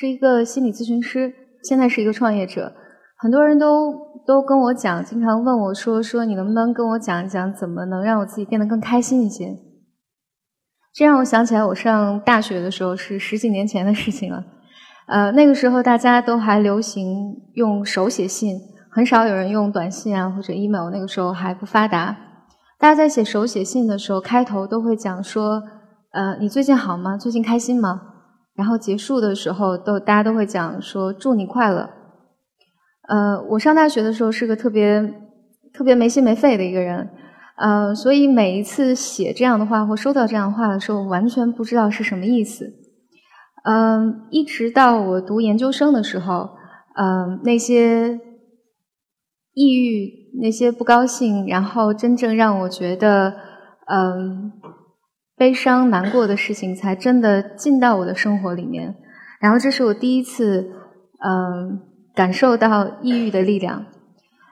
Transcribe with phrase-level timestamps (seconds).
[0.00, 2.72] 是一个心理咨询师，现在是一个创业者。
[3.16, 3.92] 很多人都
[4.24, 9.56] 都跟我讲，经常问我说：“说你能不能跟我讲一讲，怎么能让我自己变得更开心一些？”
[10.94, 14.44] 这让我想起来，我上大学的时候是十几年前的事情了。
[15.08, 18.56] 呃，那个时候大家都还流行用手写信，
[18.92, 20.90] 很少有人用短信啊或者 email。
[20.90, 22.16] 那个时候还不发达。
[22.78, 25.60] 大家在写手写信的时候，开头都会讲说
[26.14, 27.16] ：“呃，你最近好吗？
[27.16, 28.02] 最近开心吗？”
[28.58, 31.90] 然后结束的时候，都大家都会讲说：“祝你快乐。”
[33.08, 35.14] 呃，我上大学的时候是个特别
[35.72, 37.08] 特别没心没肺的一个人，
[37.56, 42.74] 呃，所以每一次写这样的话或收到这样的话的时候，完全不知道是什么意思。
[43.64, 46.50] 嗯，一直到我读研究生的时候，
[46.96, 48.18] 嗯，那些
[49.54, 50.10] 抑郁、
[50.42, 53.34] 那些不高兴，然后真正让我觉得
[53.86, 54.52] 嗯
[55.38, 58.94] 悲伤、难过的事情，才真的进到我的生活里面。
[59.40, 60.68] 然后这是我第一次
[61.24, 61.80] 嗯
[62.14, 63.86] 感受到抑郁的力量。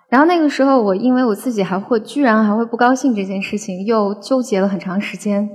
[0.08, 5.50] 然后那个时候，我因为我自己还会居然还会不高兴这件事情，又纠结了很长时间，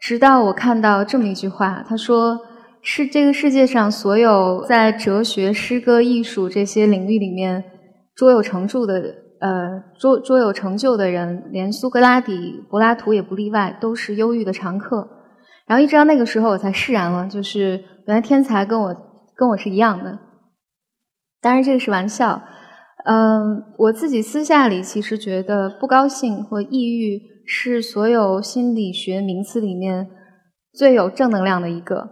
[0.00, 2.40] 直到我看到这么一句话，他说。
[2.84, 7.62] 是这个世界上所有在哲学、诗歌、艺术这些领域里面
[8.12, 15.06] 卓有成就的呃卓卓有成就的人，连苏格拉底、柏拉图也不例外，都是忧郁的常客。
[15.66, 17.70] 然后一直到那个时候，我才释然了，就是
[18.06, 18.96] 原来天才跟我
[19.34, 20.18] 跟我是一样的。
[21.40, 22.40] 当然这个是玩笑。
[23.04, 30.08] 嗯，我自己私下里其实觉得不高兴或抑郁是所有心理学名词里面
[30.72, 32.08] 最有正能量的一个。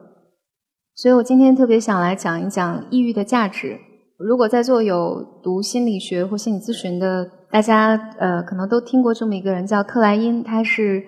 [0.97, 3.78] 所以我今天特别想来讲一讲抑郁的价值。
[4.23, 11.03] 如果在座有读心理学或心理咨询的大家，呃，可能都听过这么一个人，叫克莱因，他是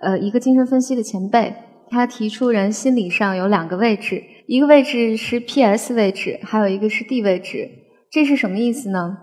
[0.00, 1.54] 呃一个精神分析的前辈。
[1.90, 7.66] 他提出人心理上有两个位置，一个位置是 P.S 位置，还有一个是 D 位置。
[8.12, 9.16] 这是什么意思呢？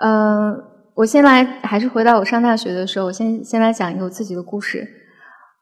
[0.00, 0.56] 嗯，
[0.94, 4.88] 我先来，还是回到我上大学的时候，我先先来讲一个我自己的故事。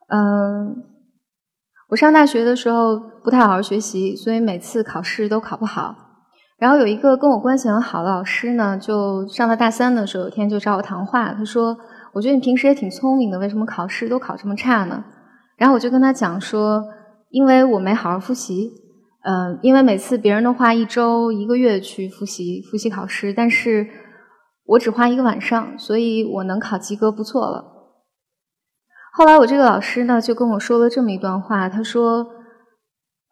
[0.08, 0.84] 嗯。
[1.88, 5.96] 我上大学的时候不太好好学习，所以每次考试都考不好。
[6.58, 11.34] 然后有一个跟我关系很好的老师呢，就上了大三的时候，有天就找我谈话。
[11.34, 11.76] 他说
[12.14, 15.04] ：“我觉得你平时也挺聪明的，为什么考试都考这么差呢？”
[15.58, 16.84] 然后我就跟他讲说
[17.30, 18.70] ：“因为我没好好复习。
[19.24, 23.88] 嗯，因为每次别人都花一周、一个月去复习复习考试，但是
[24.66, 27.72] 我只花一个晚上，所以我能考及格不错了。”
[29.12, 31.68] 后来我这个老师呢，就跟我说了这么一段话。
[31.68, 32.26] 他说：“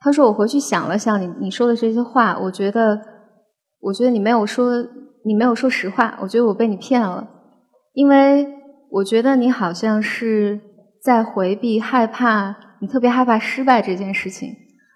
[0.05, 3.01] 他说我回去想了想你你说的这些话，我觉得，
[3.81, 4.87] 我觉得你没有说
[5.25, 6.19] 你没有说实话。
[6.21, 7.27] 我觉得我被你骗了，
[7.95, 8.47] 因为
[8.91, 10.61] 我觉得你好像是
[11.03, 14.51] 在回避害怕，你特别害怕失败这件事情，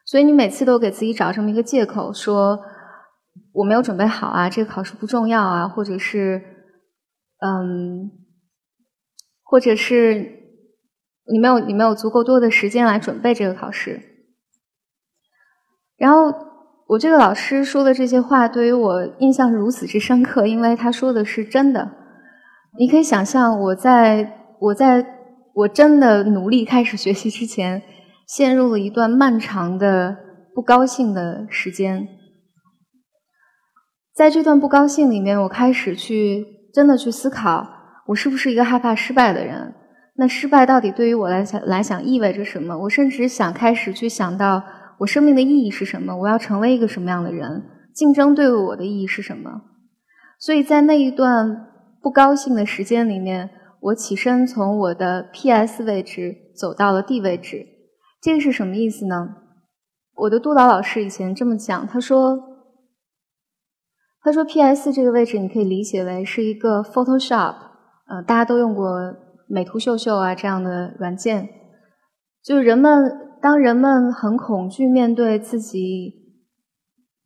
[0.05, 2.61] 所以你每次都给自己找这么一个借口，说
[3.55, 6.43] 我没有准备好啊，这个考试不重要啊，或者是
[7.41, 8.11] 嗯，
[9.43, 10.37] 或者是。”
[11.31, 14.08] 你没有，你没有足够多的时间来准备这个考试。
[15.99, 16.33] 然后
[16.87, 21.91] 我这个老师说的这些话，对于我印象如此之深刻，因为他说的是真的。
[22.79, 25.05] 你可以想象，我在我在
[25.55, 27.83] 我真的努力开始学习之前，
[28.27, 30.17] 陷入了一段漫长的
[30.55, 32.07] 不高兴的时间。
[34.15, 37.67] 在这段不高兴里面，我开始去真的去思考，
[38.07, 39.75] 我是不是一个害怕失败的人。
[40.17, 42.77] 那失败到底对于我来讲来讲意味着什么？
[42.77, 44.63] 我甚至想开始去想到
[44.99, 46.17] 我生命的意义是什么？
[46.17, 47.65] 我要成为一个什么样的人？
[47.95, 49.63] 竞争对我的意义是什么？
[50.39, 51.67] 所以在那一段
[52.01, 53.51] 不高兴的时间里面，
[53.81, 57.67] 我起身从我的 P.S 位置走到了 D 位置。
[58.21, 59.37] 这个是什么意思呢？
[60.15, 62.39] 我的督导老师以前这么讲，他说
[64.23, 67.55] ：“他说 P.S 这个位置你可以理解为是一个 Photoshop，
[68.09, 69.15] 呃，大家都用过。”
[69.51, 71.49] 美图秀秀啊，这样的软件，
[72.45, 76.15] 就是人们当人们很恐惧面对自己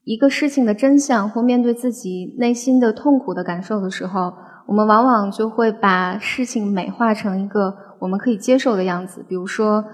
[0.05, 4.33] 一个事情的真相，或面对自己内心的痛苦的感受的时候，
[4.67, 9.25] 我们往往就会把事情美化成一个我们可以接受的样子。
[9.29, 9.85] 比如说，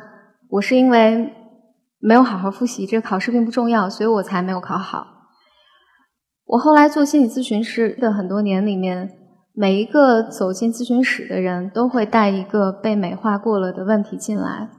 [0.50, 1.32] 我是因为
[1.98, 5.06] 没有好好复习，这考试并不重要，所以我才没有考好。
[6.46, 9.14] 我后来做心理咨询师的很多年里面。
[9.60, 14.70] 每一个走进咨询室的人都会带一个被美化过了的问题进来。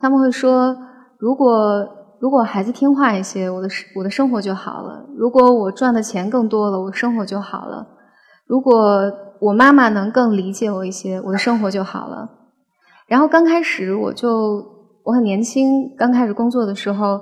[0.00, 0.76] 他们会说
[1.18, 1.86] ：“如果
[2.18, 7.86] 如果孩子听话一些，我的我的生活就好了；如果我赚的钱更多了，我生活就好了；
[8.46, 12.30] 如果我妈妈能更理解我一些，我的生活就好了。”
[13.06, 14.64] 然后刚开始我就
[15.04, 17.20] 我很年轻，刚开始工作的时候，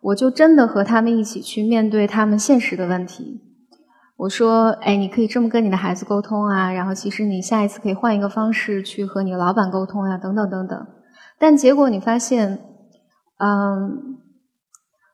[0.00, 3.40] 我就真的和他们一起去面对他们现实的问题。
[4.16, 10.86] 我说：“哎，你可以这么跟你的孩子沟通啊，然后其实你下一次可以换一个方式去和你的老板沟通呀，等等等等。”
[11.40, 12.58] 但结果你发现，
[13.38, 14.18] 嗯，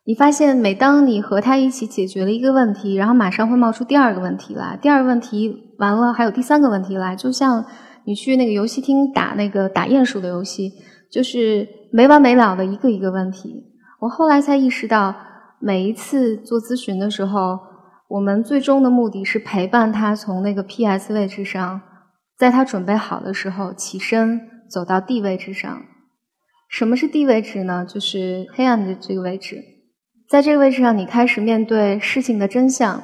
[0.04, 7.64] 你发现每当你和他一起解决了一个问题，然后马上会冒出第二个问题来，第二个问题完了还有第三个问题来，就像
[8.04, 10.72] 你去那个游戏厅打那个打鼹鼠的游戏，
[11.12, 13.64] 就是没完没了的一个一个问题。
[14.00, 15.14] 我后来才意识到，
[15.60, 17.58] 每一次做咨询的时候，
[18.08, 21.80] 我们最终的目的是陪伴他从那个 PS 位置上，
[22.36, 25.82] 在他准备好的时候起身走到 D 位置上。
[26.68, 27.84] 什么是地位置呢？
[27.84, 29.62] 就是黑暗的这个位置。
[30.28, 33.02] 在这个位置上，你开始面对事情的真相，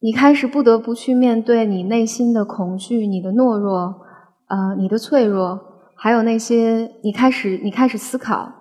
[0.00, 4.00] 你开始不得不去面对你内心的恐惧、你的懦弱、
[4.48, 5.60] 呃，你的脆弱，
[5.94, 8.52] 还有那些你开始你开始思考。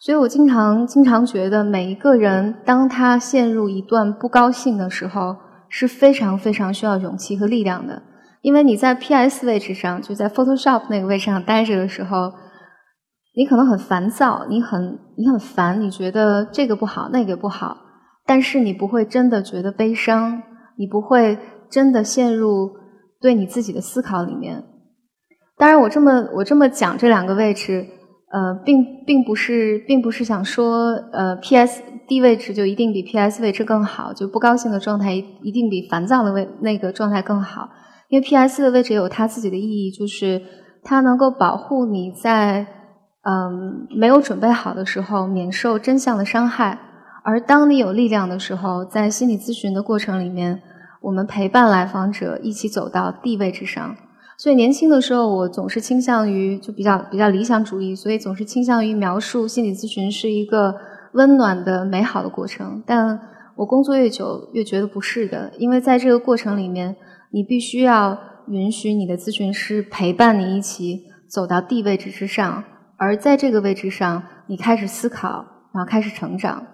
[0.00, 5.36] 所以我经常经常觉得，每一个人当他陷入一段不高兴的时候，
[5.68, 8.02] 是非常非常需要勇气和力量的。
[8.42, 12.30] 因为你在 PS 位置上，就在 Photoshop 那个位置上待着的时候，
[13.34, 17.76] 你可能很烦躁，你很你很烦，你觉得这个不好，那个不好，
[18.26, 20.42] 但是你不会真的觉得悲伤，
[20.76, 21.38] 你不会
[21.70, 22.70] 真的陷入
[23.20, 24.62] 对你自己的思考里面。
[25.56, 27.86] 当然，我这么我这么讲这两个位置。
[28.32, 31.82] 呃，并并不是，并不是想说，呃，P.S.
[32.08, 33.42] D 位置就一定比 P.S.
[33.42, 37.68] 位置更好，就不高兴的状态一定比烦躁的位那个状态更好，
[38.12, 38.62] 因为 P.S.
[38.62, 40.42] 的位置有它自己的意义，就是
[40.82, 42.66] 它能够保护你在
[43.22, 46.78] 嗯没有准备好的时候免受真相的伤害，
[47.24, 50.60] 而当你有力量的时候，在心理咨询的过程里面，
[51.00, 53.96] 我们陪伴来访者一起走到 D 位置上。
[54.36, 60.74] 所以年轻的时候，我总是倾向于就比较比较理想主义，所以总是倾向于描述心理咨询是一个
[61.14, 62.82] 温暖的、美好的过程。
[62.84, 63.18] 但
[63.56, 66.94] 我工作越久，越觉得不是的，因为在这个过程里面，
[67.32, 68.18] 你必须要
[68.48, 72.62] 允许你的咨询师陪伴你一起走到 D 位置之上，
[72.98, 76.66] 而在这个位置上，你开始思考，然后开始成长。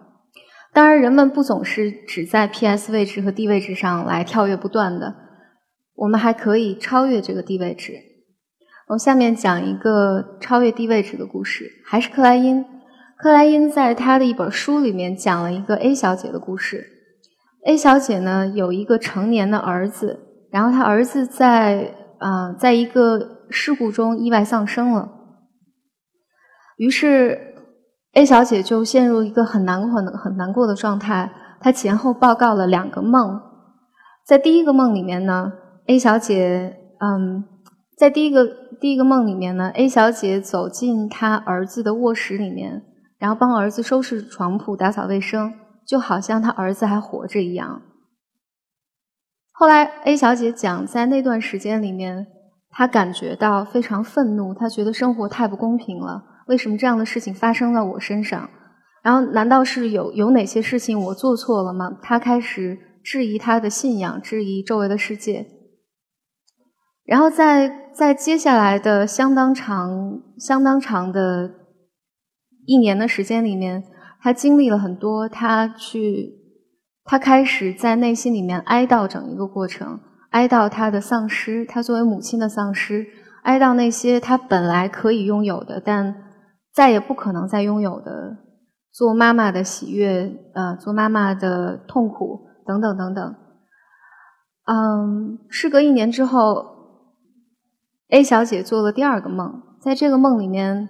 [0.73, 5.15] 当然，人们不总是只在 PS 位置和 D 位置上来跳跃不断的。
[5.95, 7.95] 我们还可以超越这个低位置。
[8.89, 12.65] 我下面讲一个超越低位置的故事，还是克莱因。
[13.17, 16.87] 克莱因在他的一本书里面讲了一个 A 小姐的故事。
[17.67, 25.09] A 小姐呢有一个成年的儿子，然后她儿子在啊在一个事故中意外丧生了。
[26.77, 27.55] 于是
[28.15, 31.31] A 小姐就陷入一个很难很很难过的状态。
[31.61, 33.41] 她前后报告了两个梦，
[34.25, 35.53] 在第一个梦里面呢。
[35.87, 37.45] A 小姐，嗯，
[37.97, 38.47] 在第一个
[38.79, 42.83] 第一个梦里面呢，A 小姐走进她儿子的卧室里面，
[43.19, 45.51] 然后帮儿子收拾床铺、打扫卫生，
[45.87, 47.81] 就好像她儿子还活着一样。
[49.59, 52.29] 后来 A 小姐讲，在那段时间里面，
[52.71, 58.49] 她感觉到非常愤怒，她觉得生活太不公平了，为什么这样的事情发生在我身上？
[59.03, 61.99] 然后，难道是有有哪些事情我做错了吗？
[62.01, 65.45] 她开始质疑她的信仰，质疑周围的世界。
[67.05, 71.51] 然后在在接下来的相当长、相当长的
[72.65, 73.83] 一年的时间里面，
[74.21, 75.29] 他经历了很多。
[75.29, 76.38] 他去，
[77.09, 79.99] 他开始在内心里面哀悼整一个过程，
[80.31, 83.07] 哀悼他的丧失，他作为母亲的丧失，
[83.45, 86.15] 哀悼那些他本来可以拥有的，但
[86.75, 88.37] 再也不可能再拥有的，
[88.93, 93.35] 做妈妈的喜悦，呃，做妈妈的痛苦，等等等等。
[94.67, 96.77] 嗯，事隔一年之后。
[98.11, 100.89] A 小姐做了第二个梦，在这个梦里面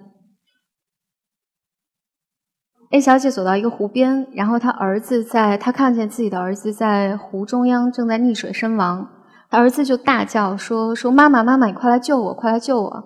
[2.91, 9.07] ，A 小姐走到一个湖边，然后她儿子在，她看见自己的儿子在湖中央正在溺水身亡，
[9.49, 13.03] 她儿子就大叫说：“说妈妈，妈妈，你快来救我，快来救我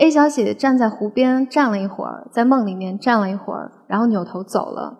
[0.00, 4.96] ！”A 小姐站在湖边站了一会儿，在梦里面站了一会儿，然后扭头走了。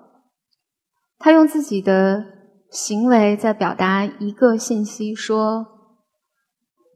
[1.18, 2.24] 她用自己的
[2.70, 5.66] 行为在表达一个信息，说。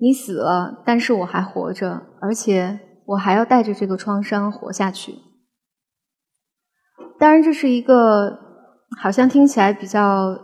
[0.00, 5.14] 你死了，但是我还活着，而且我还要带着这个创伤活下去。
[7.22, 8.36] 当然，这是一个
[9.00, 10.36] 好像听起来比较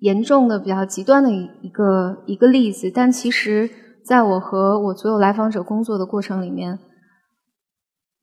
[0.00, 3.70] 严重的、比较极端的一个一个例子，但其实
[4.04, 6.78] 在我和我所有来访者工作的过程里面，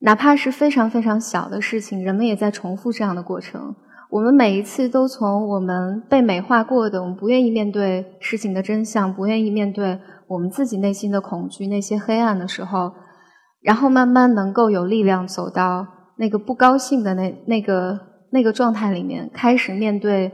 [0.02, 3.74] 哪怕是非常非常小的事情，人们也在重复这样的过程。
[4.12, 10.00] 我们每一次都从我们被美化过的，我们不愿意面对事情的真相，不愿意面对。
[10.28, 12.92] 我们自己内心的恐惧，那些黑暗的时候，
[13.62, 18.00] 然后慢慢能够有力量走到那个不高兴的那那个
[18.31, 20.31] 那个状态里面，开始面对，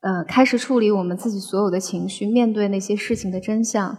[0.00, 3.96] 呃，开始处理我们自己所有的情绪，面对那些事情的真相，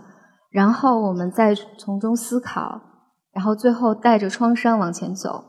[0.50, 2.81] 然后我们再从中思考，
[3.33, 5.43] 然后最后带着创伤往前走。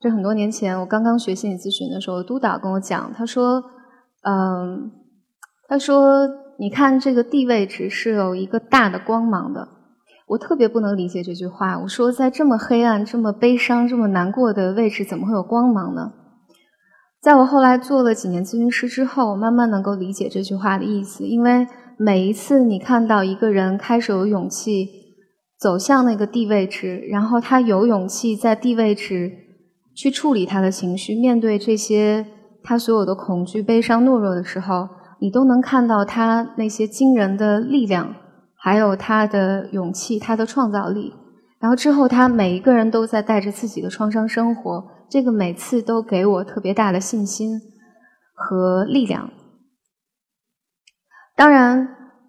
[0.00, 3.62] 这很多年前，我刚刚学心理咨询的时候，督导跟我讲，他说，
[4.22, 4.90] 嗯，
[5.68, 6.28] 他说，
[6.58, 9.75] 你看这个地位只是有一个大的光芒的。
[10.26, 11.78] 我特别不能理解这句话。
[11.78, 16.12] 我说，在这么黑暗、这么悲伤、这么难过的位置，怎么会有光芒呢？
[17.22, 21.24] 在我后来做了几年咨询师之后，我慢慢能够理解这句话的意思。
[21.24, 21.66] 因为
[21.96, 24.88] 每一次你看到一个人开始有勇气
[25.58, 29.32] 走向那个地位值，然后他有勇气在地位值
[29.94, 32.26] 去处理他的情绪，面对这些
[32.62, 34.88] 他所有的恐惧、悲伤、懦弱的时候，
[35.20, 38.14] 你都能看到他那些惊人的力量。
[38.66, 41.14] 还有他的勇气，他的创造力，
[41.60, 47.60] 然后之后他每一个人都在带着自己的创伤生活，这个每次都给我特别大的信心
[48.34, 49.30] 和力量。
[51.36, 51.88] 当然，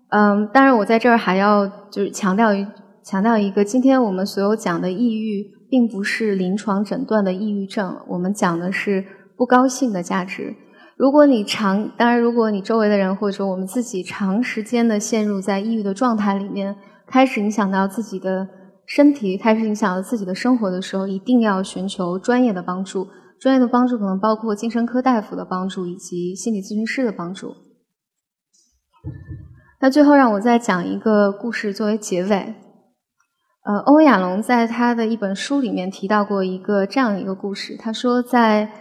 [0.09, 2.67] 嗯，当然我在这儿还要就是强调一
[3.03, 9.03] 强调一个，今天我们所有讲的抑郁，并不是临床诊断的抑郁症，我们讲的是
[9.35, 10.55] 不高兴的价值。
[10.97, 16.75] 如果你长，当然，如果你周围的人或者我们自己长时间的陷入在抑郁的状态里面，
[17.05, 18.47] 开始影响到自己的
[18.87, 23.07] 身体，开始影响到自己的生活的时候，一定要寻求专业的帮助。
[23.39, 27.53] 专业的帮助可能包括精神科大夫的帮助以及心理咨询师的帮助。
[29.79, 32.55] 那最后让我再讲一个故事作为结尾。
[33.63, 38.71] 呃，欧亚龙在他的一本书里面提到过一个这样一个故事，他说在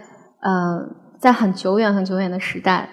[0.41, 1.05] 呃。
[1.19, 2.89] 在很久远、很久远的时代，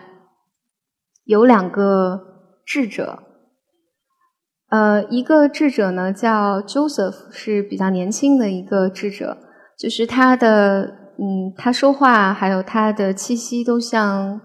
[1.24, 2.20] 有两个
[2.64, 3.22] 智者。
[4.70, 9.36] 呃，一个智者呢叫 Joseph，是比较年轻的一个智者，
[9.78, 10.82] 就是他的
[11.18, 14.40] 嗯，他说话还有他的气息都像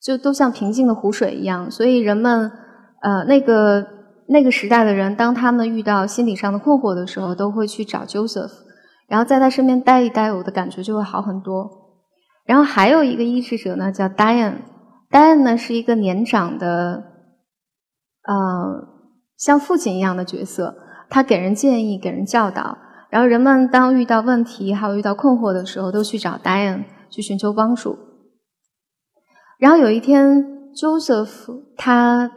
[0.00, 2.50] 就都像平静的湖水一样，所以人们
[3.00, 3.86] 呃那个
[4.28, 8.52] 那个时代的人，当他们遇到心理上的困惑的时候，都会去找 Joseph，
[9.08, 11.81] 然后在他身边待一待，我的感觉就会好很多。
[12.44, 17.04] 然后还有一个医治者呢，叫 Diane，Diane 呢是一个年长的，
[18.24, 18.88] 呃，
[19.36, 20.74] 像父亲一样的角色，
[21.08, 22.78] 他给人建议，给人教导。
[23.10, 27.96] 然后人们当遇到问题还有遇到困惑的时候，都去找 Diane 去寻求帮助。
[29.58, 30.44] 然后有一天
[30.74, 32.32] ，Joseph 他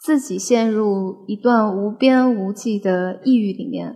[0.00, 3.94] 自己陷入一段无边无际的抑郁里面，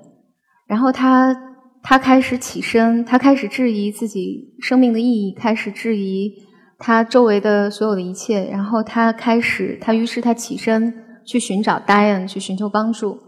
[0.67, 1.52] 然后他。
[1.83, 6.33] 他开始起身，他开始质疑自己生命的意义，开始质疑
[6.79, 8.49] 他周围的所有的一切。
[8.51, 10.95] 然后他开始，他于是他起身
[11.27, 13.19] 去寻找 Diane，去寻求帮助。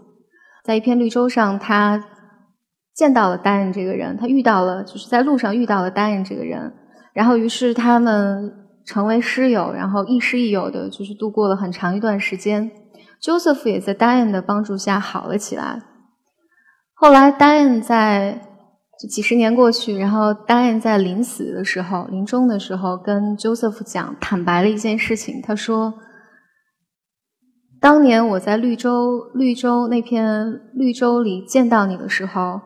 [0.65, 2.03] 在一片绿洲上，他
[2.95, 6.73] 见到了 Diane 这个人，他遇到了，就是在路上遇到了 Diane 这个人。
[7.13, 8.53] 然后于是他们
[8.87, 12.71] 成为师友，然后亦师亦友的，就是度过了很长一段时间。
[13.21, 15.83] Joseph 也在 Diane 的帮助下好了起来。
[16.97, 18.41] 后来，Diane 在
[19.11, 25.43] 几十年过去，然后 Diane 在临死的时候、临终的时候，跟 Joseph 讲，坦白了一件事情。
[25.43, 25.95] 他说
[27.81, 32.61] ：“当年我在绿洲、绿洲那片绿洲里见到你的时候，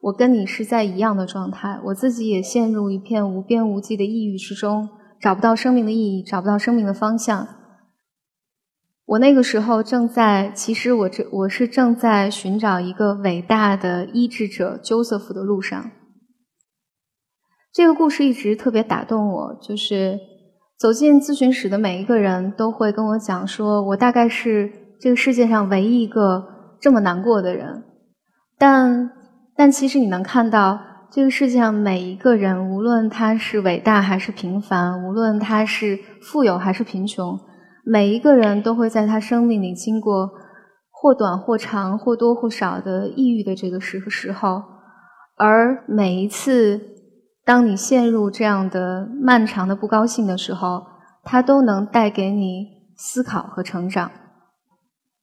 [0.00, 4.88] 我跟你是在一样的状态，我自己也陷入一片无边无际的抑郁之中，
[5.20, 7.46] 找不到生命的意义，找不到生命的方向。”
[9.06, 15.92] 我那个时候正在，其实我这我是正在寻找一个伟大的医治者 Joseph 的路上。
[17.72, 20.18] 这个故事一直特别打动我，就是
[20.76, 26.44] 走进咨询室的每一个人都会跟我讲，说我大概是这个世界上唯一一个
[26.80, 27.84] 这么难过的人。
[28.58, 29.12] 但
[29.54, 30.80] 但其实你能看到，
[31.12, 37.38] 这个世界上每一个人，无论他是伟大还是平凡，无论他是富有还是贫穷。
[37.88, 40.32] 每一个人都会在他生命里经过
[40.90, 44.60] 或短或长、或多或少的抑郁的这个时时候，
[45.36, 46.80] 而每一次
[47.44, 50.84] 当你陷入这样的漫长的不高兴的时候，
[51.22, 52.66] 它都能带给你
[52.96, 54.10] 思考和成长。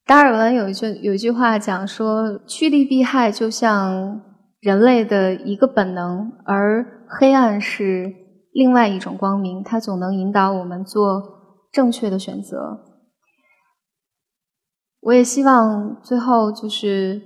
[0.05, 4.21] 达尔文有一句有一句话讲说：“趋利避害就像
[4.61, 8.13] 人类的一个本能，而黑暗是
[8.53, 11.42] 另外一种光明，它总能引导我们做。”
[11.73, 12.85] 正确的选择。
[15.01, 17.21] 我也希望最后就是，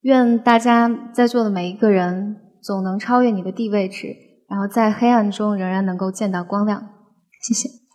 [0.00, 4.08] 愿大家在座的每一个人总能超越你的地位值，
[4.48, 6.88] 然后在黑暗中仍然能够见到光亮。
[7.40, 7.85] 谢谢。